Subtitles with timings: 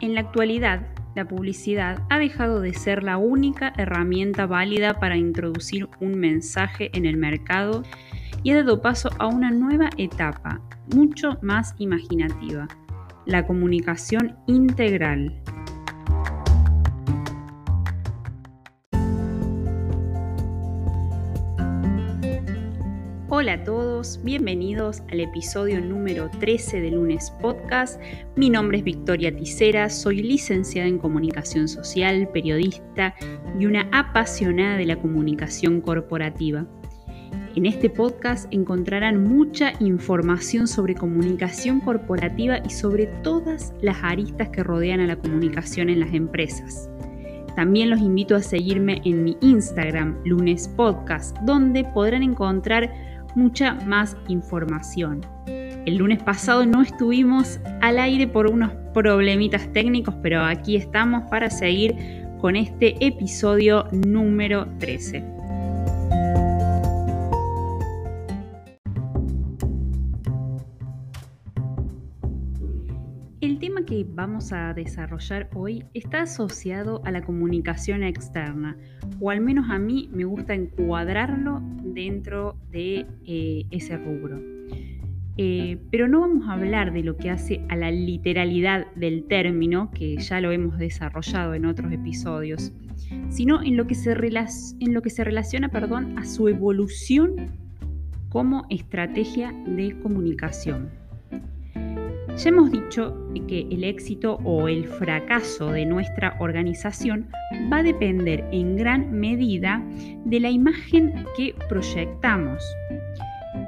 [0.00, 0.86] En la actualidad,
[1.16, 7.04] la publicidad ha dejado de ser la única herramienta válida para introducir un mensaje en
[7.04, 7.82] el mercado
[8.44, 10.60] y ha dado paso a una nueva etapa,
[10.94, 12.68] mucho más imaginativa,
[13.26, 15.42] la comunicación integral.
[23.40, 28.02] Hola a todos, bienvenidos al episodio número 13 de Lunes Podcast.
[28.34, 33.14] Mi nombre es Victoria Ticera, soy licenciada en comunicación social, periodista
[33.56, 36.66] y una apasionada de la comunicación corporativa.
[37.54, 44.64] En este podcast encontrarán mucha información sobre comunicación corporativa y sobre todas las aristas que
[44.64, 46.90] rodean a la comunicación en las empresas.
[47.54, 54.16] También los invito a seguirme en mi Instagram, Lunes Podcast, donde podrán encontrar mucha más
[54.28, 55.20] información.
[55.46, 61.48] El lunes pasado no estuvimos al aire por unos problemitas técnicos, pero aquí estamos para
[61.50, 61.94] seguir
[62.40, 65.24] con este episodio número 13.
[74.18, 78.76] Vamos a desarrollar hoy está asociado a la comunicación externa,
[79.20, 84.42] o al menos a mí me gusta encuadrarlo dentro de eh, ese rubro.
[85.36, 89.92] Eh, pero no vamos a hablar de lo que hace a la literalidad del término,
[89.92, 92.72] que ya lo hemos desarrollado en otros episodios,
[93.28, 97.52] sino en lo que se, en lo que se relaciona perdón, a su evolución
[98.30, 101.07] como estrategia de comunicación.
[102.38, 103.16] Ya hemos dicho
[103.48, 107.28] que el éxito o el fracaso de nuestra organización
[107.72, 109.84] va a depender en gran medida
[110.24, 112.62] de la imagen que proyectamos.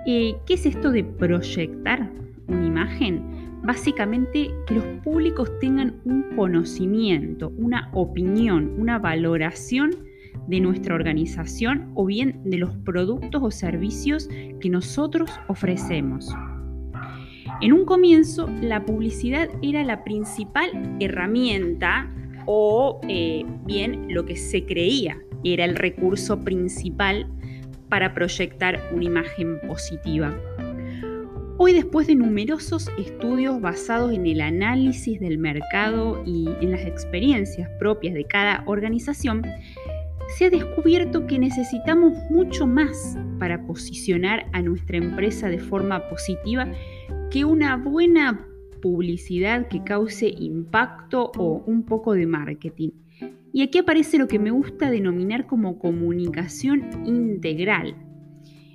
[0.07, 2.09] Eh, ¿Qué es esto de proyectar
[2.47, 3.61] una imagen?
[3.65, 9.91] Básicamente que los públicos tengan un conocimiento, una opinión, una valoración
[10.47, 14.29] de nuestra organización o bien de los productos o servicios
[14.61, 16.33] que nosotros ofrecemos.
[17.63, 22.11] En un comienzo, la publicidad era la principal herramienta
[22.47, 27.27] o eh, bien lo que se creía era el recurso principal
[27.91, 30.35] para proyectar una imagen positiva.
[31.59, 37.69] Hoy, después de numerosos estudios basados en el análisis del mercado y en las experiencias
[37.79, 39.45] propias de cada organización,
[40.39, 46.67] se ha descubierto que necesitamos mucho más para posicionar a nuestra empresa de forma positiva
[47.31, 48.47] que una buena
[48.83, 52.91] publicidad que cause impacto o un poco de marketing.
[53.53, 57.95] Y aquí aparece lo que me gusta denominar como comunicación integral.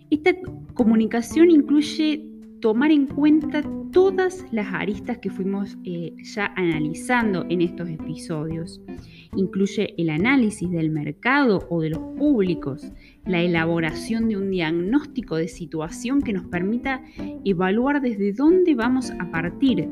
[0.10, 0.36] Esta
[0.74, 2.35] comunicación incluye
[2.66, 3.62] tomar en cuenta
[3.92, 8.82] todas las aristas que fuimos eh, ya analizando en estos episodios.
[9.36, 12.92] Incluye el análisis del mercado o de los públicos,
[13.28, 17.04] la elaboración de un diagnóstico de situación que nos permita
[17.44, 19.88] evaluar desde dónde vamos a partir,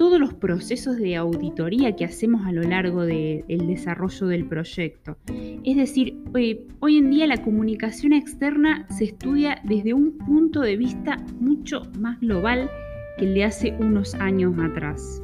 [0.00, 5.18] todos los procesos de auditoría que hacemos a lo largo del desarrollo del proyecto.
[5.62, 10.78] Es decir, hoy, hoy en día la comunicación externa se estudia desde un punto de
[10.78, 12.70] vista mucho más global
[13.18, 15.20] que el de hace unos años atrás.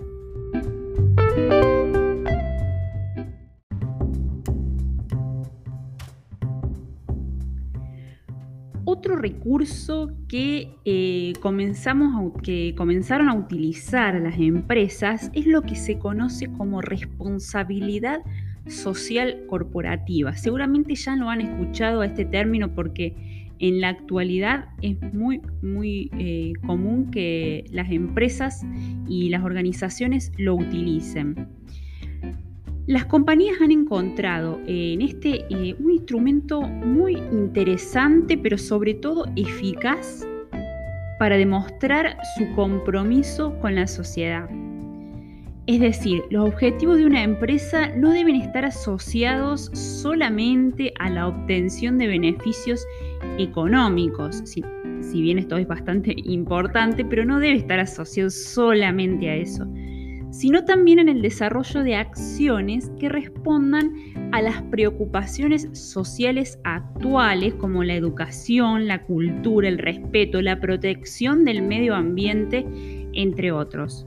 [8.88, 15.98] Otro recurso que, eh, comenzamos que comenzaron a utilizar las empresas es lo que se
[15.98, 18.20] conoce como responsabilidad
[18.69, 20.36] social corporativa.
[20.36, 26.08] Seguramente ya lo han escuchado a este término porque en la actualidad es muy, muy
[26.16, 28.64] eh, común que las empresas
[29.08, 31.48] y las organizaciones lo utilicen.
[32.86, 40.24] Las compañías han encontrado en este eh, un instrumento muy interesante, pero sobre todo eficaz
[41.19, 44.48] para demostrar su compromiso con la sociedad.
[45.66, 51.98] Es decir, los objetivos de una empresa no deben estar asociados solamente a la obtención
[51.98, 52.86] de beneficios
[53.36, 54.62] económicos, si,
[55.00, 59.66] si bien esto es bastante importante, pero no debe estar asociado solamente a eso
[60.36, 63.94] sino también en el desarrollo de acciones que respondan
[64.33, 71.62] a las preocupaciones sociales actuales como la educación, la cultura, el respeto, la protección del
[71.62, 72.66] medio ambiente,
[73.15, 74.06] entre otros.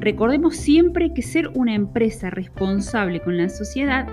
[0.00, 4.06] Recordemos siempre que ser una empresa responsable con la sociedad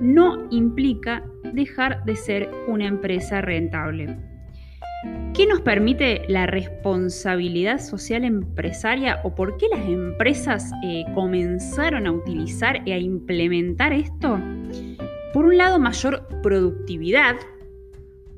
[0.00, 1.22] no implica
[1.52, 4.33] dejar de ser una empresa rentable.
[5.34, 12.12] ¿Qué nos permite la responsabilidad social empresaria o por qué las empresas eh, comenzaron a
[12.12, 14.38] utilizar y a implementar esto?
[15.32, 17.34] Por un lado, mayor productividad,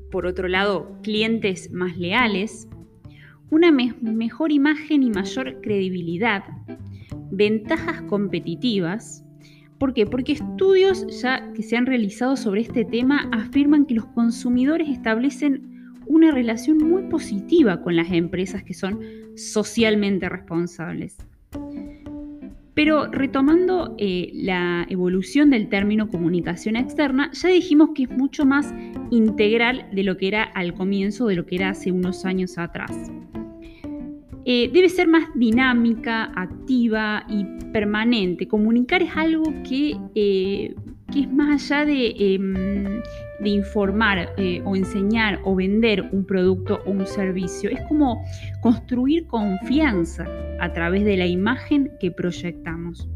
[0.09, 2.67] por otro lado, clientes más leales,
[3.51, 6.45] una mejor imagen y mayor credibilidad,
[7.29, 9.23] ventajas competitivas.
[9.77, 10.07] ¿Por qué?
[10.07, 15.76] Porque estudios ya que se han realizado sobre este tema afirman que los consumidores establecen
[16.07, 18.99] una relación muy positiva con las empresas que son
[19.35, 21.17] socialmente responsables.
[22.73, 28.71] Pero retomando eh, la evolución del término comunicación externa, ya dijimos que es mucho más
[29.09, 32.91] integral de lo que era al comienzo, de lo que era hace unos años atrás.
[34.45, 38.47] Eh, debe ser más dinámica, activa y permanente.
[38.47, 40.75] Comunicar es algo que, eh,
[41.15, 43.01] es más allá de,
[43.39, 47.69] em, informar eh, o enseñar o vender un producto o un servicio.
[47.69, 48.23] Es como
[48.61, 50.27] construir confianza
[50.59, 53.07] a través de la imagen que proyectamos.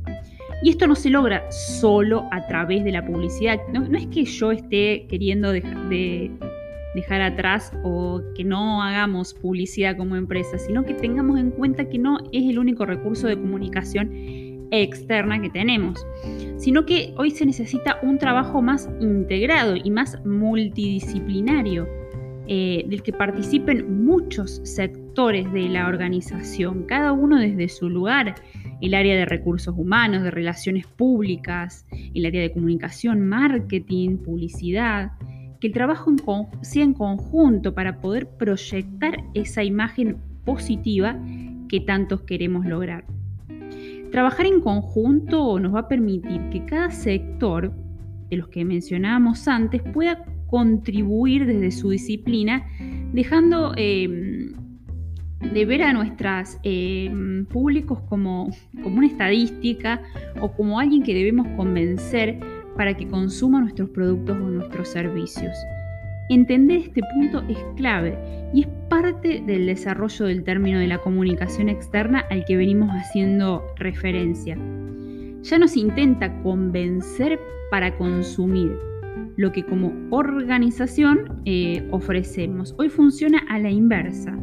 [0.63, 3.59] Y esto no se logra solo a través de la publicidad.
[3.73, 6.31] No, es que yo esté queriendo de
[6.93, 11.97] dejar atrás o que no hagamos publicidad como empresa, sino que tengamos en cuenta que
[11.97, 14.11] no es el único recurso de comunicación
[14.71, 16.05] externa que tenemos,
[16.57, 21.87] sino que hoy se necesita un trabajo más integrado y más multidisciplinario,
[22.47, 28.35] eh, del que participen muchos sectores de la organización, cada uno desde su lugar,
[28.81, 35.11] el área de recursos humanos, de relaciones públicas, el área de comunicación, marketing, publicidad,
[35.61, 36.11] que el trabajo
[36.61, 41.17] sea en conjunto para poder proyectar esa imagen positiva
[41.69, 43.05] que tantos queremos lograr.
[44.11, 47.73] Trabajar en conjunto nos va a permitir que cada sector
[48.29, 52.65] de los que mencionábamos antes pueda contribuir desde su disciplina,
[53.13, 54.51] dejando em,
[55.53, 58.49] de ver a nuestros em, públicos como,
[58.83, 60.01] como una estadística
[60.41, 62.37] o como alguien que debemos convencer
[62.75, 65.55] para que consuma nuestros productos o nuestros servicios.
[66.31, 68.17] Entender este punto es clave
[68.53, 73.65] y es parte del desarrollo del término de la comunicación externa al que venimos haciendo
[73.75, 74.57] referencia.
[75.41, 77.37] Ya nos intenta convencer
[77.69, 78.71] para consumir
[79.35, 82.75] lo que como organización eh, ofrecemos.
[82.77, 84.33] Hoy funciona a la inversa.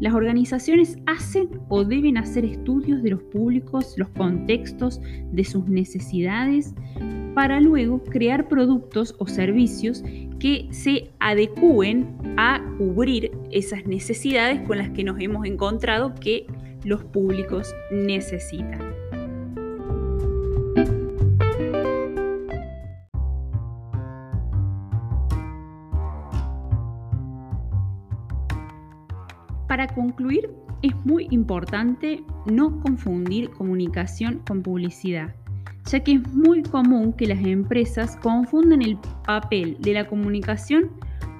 [0.00, 5.00] Las organizaciones hacen o deben hacer estudios de los públicos, los contextos,
[5.32, 6.74] de sus necesidades,
[7.38, 10.02] para luego crear productos o servicios
[10.40, 16.48] que se adecúen a cubrir esas necesidades con las que nos hemos encontrado que
[16.82, 18.92] los públicos necesitan.
[29.68, 30.50] Para concluir,
[30.82, 35.37] es muy importante no confundir comunicación con publicidad
[35.88, 40.90] ya que es muy común que las empresas confunden el papel de la comunicación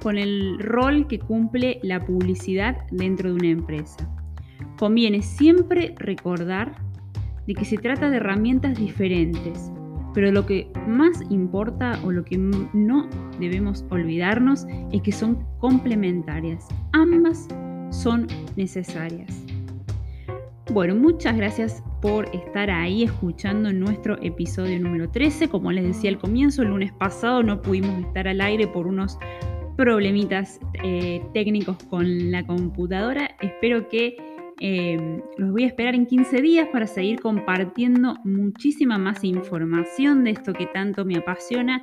[0.02, 4.08] con el rol que cumple la publicidad dentro de una empresa.
[4.78, 6.72] Conviene siempre recordar
[7.46, 9.70] de que se trata de herramientas diferentes,
[10.14, 13.08] pero lo que más importa o lo que no
[13.38, 16.66] debemos olvidarnos es que son complementarias.
[16.92, 17.48] Ambas
[17.90, 19.44] son necesarias.
[20.70, 25.48] Bueno, muchas gracias por estar ahí escuchando nuestro episodio número 13.
[25.48, 29.18] Como les decía al comienzo, el lunes pasado no pudimos estar al aire por unos
[29.78, 33.30] problemitas eh, técnicos con la computadora.
[33.40, 34.16] Espero que
[34.60, 40.32] eh, los voy a esperar en 15 días para seguir compartiendo muchísima más información de
[40.32, 41.82] esto que tanto me apasiona,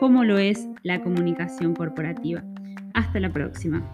[0.00, 2.42] como lo es la comunicación corporativa.
[2.94, 3.92] Hasta la próxima.